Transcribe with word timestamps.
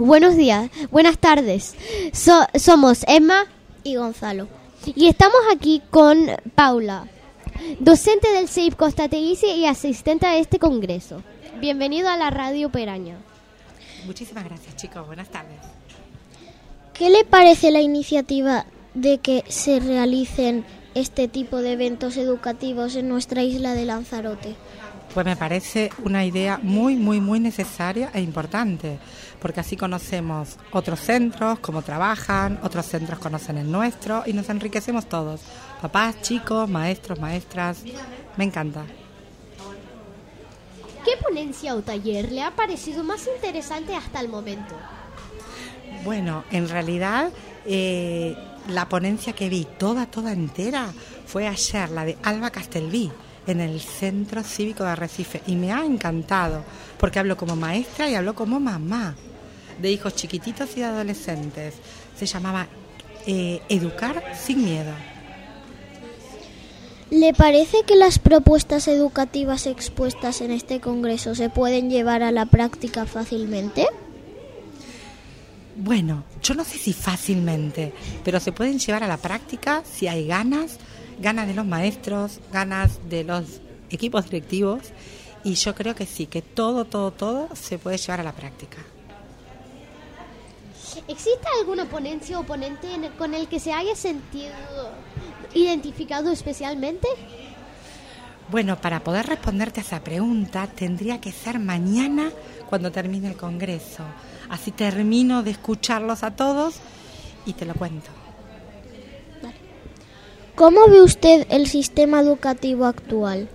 buenos 0.00 0.36
días, 0.36 0.70
buenas 0.90 1.18
tardes. 1.18 1.74
So- 2.12 2.46
somos 2.58 3.04
Emma 3.06 3.44
Y 3.84 3.96
Gonzalo. 3.96 4.48
y 4.86 5.08
estamos 5.08 5.38
aquí 5.54 5.82
con 5.90 6.26
Paula, 6.54 7.06
docente 7.78 8.28
del 8.32 8.48
CEIP 8.48 8.74
Costa 8.76 9.08
Teguise 9.08 9.48
y 9.48 9.66
asistente 9.66 10.26
a 10.26 10.36
este 10.36 10.58
congreso. 10.58 11.22
Bienvenido 11.60 12.08
a 12.08 12.16
la 12.16 12.30
Radio 12.30 12.70
Peraña. 12.70 13.16
Muchísimas 14.06 14.44
gracias, 14.44 14.76
chicos. 14.76 15.06
Buenas 15.06 15.28
tardes. 15.28 15.58
¿Qué 16.94 17.10
le 17.10 17.24
parece 17.24 17.70
la 17.70 17.80
iniciativa 17.80 18.66
de 18.94 19.18
que 19.18 19.44
se 19.48 19.78
realicen 19.80 20.64
este 20.94 21.28
tipo 21.28 21.58
de 21.58 21.72
eventos 21.72 22.16
educativos 22.16 22.96
en 22.96 23.08
nuestra 23.08 23.42
isla 23.42 23.74
de 23.74 23.84
Lanzarote? 23.84 24.54
Pues 25.12 25.26
me 25.26 25.36
parece 25.36 25.90
una 26.04 26.24
idea 26.24 26.60
muy, 26.62 26.94
muy, 26.94 27.20
muy 27.20 27.40
necesaria 27.40 28.10
e 28.14 28.20
importante, 28.20 28.98
porque 29.40 29.60
así 29.60 29.76
conocemos 29.76 30.56
otros 30.70 31.00
centros, 31.00 31.58
cómo 31.58 31.82
trabajan, 31.82 32.60
otros 32.62 32.86
centros 32.86 33.18
conocen 33.18 33.58
el 33.58 33.70
nuestro 33.70 34.22
y 34.24 34.32
nos 34.32 34.48
enriquecemos 34.48 35.06
todos. 35.06 35.40
Papás, 35.82 36.22
chicos, 36.22 36.68
maestros, 36.68 37.18
maestras. 37.18 37.82
Me 38.36 38.44
encanta. 38.44 38.84
¿Qué 41.04 41.12
ponencia 41.20 41.74
o 41.74 41.82
taller 41.82 42.30
le 42.30 42.42
ha 42.42 42.54
parecido 42.54 43.02
más 43.02 43.26
interesante 43.34 43.96
hasta 43.96 44.20
el 44.20 44.28
momento? 44.28 44.76
Bueno, 46.04 46.44
en 46.52 46.68
realidad 46.68 47.30
eh, 47.66 48.36
la 48.68 48.88
ponencia 48.88 49.32
que 49.32 49.48
vi 49.48 49.66
toda, 49.78 50.06
toda 50.06 50.32
entera 50.32 50.92
fue 51.26 51.48
ayer, 51.48 51.90
la 51.90 52.04
de 52.04 52.16
Alba 52.22 52.50
Castelví, 52.50 53.10
en 53.46 53.60
el 53.60 53.80
Centro 53.80 54.42
Cívico 54.42 54.84
de 54.84 54.90
Arrecife. 54.90 55.42
Y 55.46 55.56
me 55.56 55.72
ha 55.72 55.84
encantado, 55.84 56.64
porque 56.98 57.18
hablo 57.18 57.36
como 57.36 57.56
maestra 57.56 58.08
y 58.08 58.14
hablo 58.14 58.34
como 58.34 58.60
mamá 58.60 59.14
de 59.80 59.90
hijos 59.90 60.14
chiquititos 60.14 60.70
y 60.76 60.80
de 60.80 60.86
adolescentes. 60.86 61.74
Se 62.16 62.26
llamaba 62.26 62.66
eh, 63.26 63.60
Educar 63.68 64.22
sin 64.38 64.64
miedo. 64.64 64.92
¿Le 67.10 67.34
parece 67.34 67.78
que 67.86 67.96
las 67.96 68.20
propuestas 68.20 68.86
educativas 68.86 69.66
expuestas 69.66 70.40
en 70.42 70.52
este 70.52 70.80
congreso 70.80 71.34
se 71.34 71.50
pueden 71.50 71.90
llevar 71.90 72.22
a 72.22 72.30
la 72.30 72.46
práctica 72.46 73.04
fácilmente? 73.04 73.88
Bueno, 75.74 76.24
yo 76.42 76.54
no 76.54 76.62
sé 76.62 76.78
si 76.78 76.92
fácilmente, 76.92 77.92
pero 78.22 78.38
se 78.38 78.52
pueden 78.52 78.78
llevar 78.78 79.02
a 79.02 79.08
la 79.08 79.16
práctica 79.16 79.82
si 79.84 80.06
hay 80.06 80.26
ganas, 80.26 80.78
ganas 81.20 81.46
de 81.46 81.54
los 81.54 81.66
maestros, 81.66 82.40
ganas 82.52 82.98
de 83.08 83.24
los 83.24 83.60
equipos 83.90 84.24
directivos, 84.24 84.80
y 85.44 85.54
yo 85.54 85.74
creo 85.74 85.94
que 85.94 86.06
sí, 86.06 86.26
que 86.26 86.42
todo, 86.42 86.84
todo, 86.84 87.12
todo 87.12 87.48
se 87.54 87.78
puede 87.78 87.98
llevar 87.98 88.20
a 88.20 88.24
la 88.24 88.32
práctica. 88.32 88.78
¿Existe 91.08 91.46
alguna 91.58 91.86
ponencia 91.86 92.38
o 92.38 92.44
ponente 92.44 92.88
con 93.16 93.34
el 93.34 93.48
que 93.48 93.60
se 93.60 93.72
haya 93.72 93.94
sentido 93.94 94.52
identificado 95.54 96.30
especialmente? 96.30 97.08
Bueno, 98.50 98.80
para 98.80 99.00
poder 99.00 99.26
responderte 99.26 99.80
a 99.80 99.82
esa 99.84 100.00
pregunta 100.02 100.66
tendría 100.66 101.20
que 101.20 101.32
ser 101.32 101.58
mañana 101.58 102.30
cuando 102.68 102.90
termine 102.90 103.28
el 103.28 103.36
Congreso. 103.36 104.04
Así 104.48 104.72
termino 104.72 105.42
de 105.42 105.52
escucharlos 105.52 106.24
a 106.24 106.32
todos 106.32 106.76
y 107.46 107.52
te 107.52 107.64
lo 107.64 107.74
cuento. 107.74 108.10
¿Cómo 110.60 110.88
ve 110.88 111.00
usted 111.00 111.46
el 111.48 111.66
sistema 111.66 112.20
educativo 112.20 112.84
actual? 112.84 113.48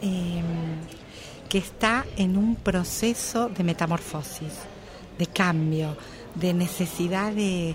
eh, 0.00 0.42
que 1.50 1.58
está 1.58 2.06
en 2.16 2.38
un 2.38 2.56
proceso 2.56 3.50
de 3.50 3.62
metamorfosis, 3.64 4.54
de 5.18 5.26
cambio, 5.26 5.94
de 6.36 6.54
necesidad 6.54 7.32
de 7.32 7.74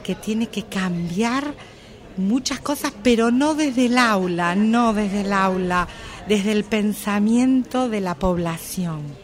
que 0.00 0.14
tiene 0.14 0.46
que 0.46 0.62
cambiar 0.62 1.54
muchas 2.16 2.60
cosas, 2.60 2.92
pero 3.02 3.32
no 3.32 3.56
desde 3.56 3.86
el 3.86 3.98
aula, 3.98 4.54
no 4.54 4.94
desde 4.94 5.22
el 5.22 5.32
aula, 5.32 5.88
desde 6.28 6.52
el 6.52 6.62
pensamiento 6.62 7.88
de 7.88 8.00
la 8.00 8.14
población. 8.14 9.23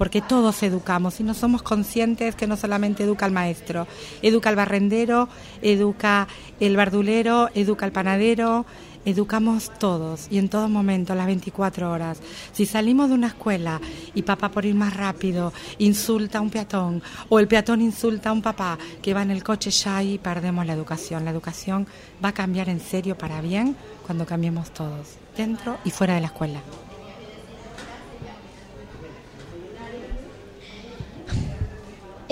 Porque 0.00 0.22
todos 0.22 0.62
educamos 0.62 1.20
y 1.20 1.24
no 1.24 1.34
somos 1.34 1.60
conscientes 1.60 2.34
que 2.34 2.46
no 2.46 2.56
solamente 2.56 3.04
educa 3.04 3.26
el 3.26 3.32
maestro, 3.32 3.86
educa 4.22 4.48
el 4.48 4.56
barrendero, 4.56 5.28
educa 5.60 6.26
el 6.58 6.74
verdulero, 6.74 7.50
educa 7.54 7.84
el 7.84 7.92
panadero, 7.92 8.64
educamos 9.04 9.70
todos 9.78 10.28
y 10.30 10.38
en 10.38 10.48
todo 10.48 10.70
momento, 10.70 11.14
las 11.14 11.26
24 11.26 11.90
horas. 11.90 12.18
Si 12.54 12.64
salimos 12.64 13.10
de 13.10 13.14
una 13.14 13.26
escuela 13.26 13.78
y 14.14 14.22
papá 14.22 14.48
por 14.48 14.64
ir 14.64 14.74
más 14.74 14.96
rápido 14.96 15.52
insulta 15.76 16.38
a 16.38 16.40
un 16.40 16.48
peatón 16.48 17.02
o 17.28 17.38
el 17.38 17.46
peatón 17.46 17.82
insulta 17.82 18.30
a 18.30 18.32
un 18.32 18.40
papá 18.40 18.78
que 19.02 19.12
va 19.12 19.20
en 19.20 19.30
el 19.30 19.44
coche, 19.44 19.70
ya 19.70 19.98
ahí 19.98 20.16
perdemos 20.16 20.64
la 20.64 20.72
educación. 20.72 21.26
La 21.26 21.30
educación 21.30 21.86
va 22.24 22.30
a 22.30 22.32
cambiar 22.32 22.70
en 22.70 22.80
serio 22.80 23.18
para 23.18 23.42
bien 23.42 23.76
cuando 24.06 24.24
cambiemos 24.24 24.70
todos, 24.70 25.18
dentro 25.36 25.76
y 25.84 25.90
fuera 25.90 26.14
de 26.14 26.22
la 26.22 26.28
escuela. 26.28 26.62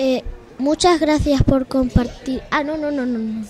Eh, 0.01 0.23
muchas 0.59 0.99
gracias 0.99 1.41
por 1.43 1.67
compartir. 1.67 2.43
Ah, 2.51 2.63
no, 2.63 2.77
no, 2.77 2.91
no, 2.91 3.05
no. 3.05 3.17
no. 3.17 3.45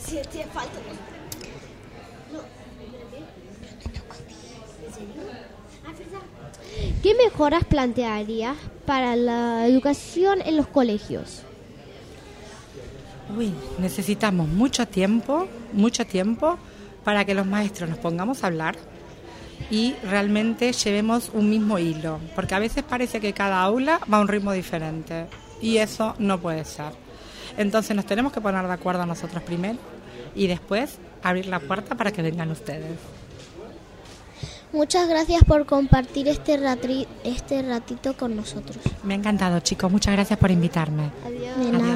¿Qué 7.04 7.16
mejoras 7.16 7.64
plantearías 7.66 8.58
para 8.86 9.16
la 9.16 9.68
educación 9.68 10.42
en 10.46 10.58
los 10.58 10.68
colegios? 10.68 11.44
Uy, 13.38 13.54
necesitamos 13.78 14.48
mucho 14.48 14.88
tiempo, 14.88 15.48
mucho 15.72 16.06
tiempo 16.06 16.58
para 17.04 17.26
que 17.26 17.34
los 17.34 17.46
maestros 17.46 17.90
nos 17.90 18.00
pongamos 18.00 18.44
a 18.44 18.48
hablar 18.48 18.76
y 19.72 19.94
realmente 20.04 20.74
llevemos 20.74 21.32
un 21.34 21.50
mismo 21.50 21.80
hilo, 21.80 22.20
porque 22.36 22.56
a 22.56 22.60
veces 22.60 22.84
parece 22.84 23.20
que 23.20 23.34
cada 23.34 23.62
aula 23.62 24.00
va 24.12 24.18
a 24.18 24.22
un 24.22 24.28
ritmo 24.28 24.52
diferente 24.52 25.28
y 25.62 25.78
eso 25.78 26.16
no 26.20 26.40
puede 26.40 26.64
ser. 26.66 26.92
Entonces 27.58 27.96
nos 27.96 28.06
tenemos 28.06 28.32
que 28.32 28.42
poner 28.42 28.66
de 28.68 28.74
acuerdo 28.74 29.06
nosotros 29.06 29.44
primero 29.44 29.78
y 30.36 30.48
después 30.48 30.98
abrir 31.24 31.48
la 31.48 31.60
puerta 31.60 31.96
para 31.96 32.12
que 32.12 32.22
vengan 32.22 32.50
ustedes. 32.52 32.98
Muchas 34.72 35.10
gracias 35.10 35.44
por 35.46 35.66
compartir 35.66 36.28
este, 36.28 36.60
ratri- 36.60 37.08
este 37.24 37.64
ratito 37.64 38.16
con 38.16 38.36
nosotros. 38.36 38.78
Me 39.04 39.16
ha 39.16 39.18
encantado, 39.18 39.60
chicos. 39.62 39.92
Muchas 39.92 40.14
gracias 40.14 40.38
por 40.38 40.52
invitarme. 40.52 41.10
Nada. 41.72 41.89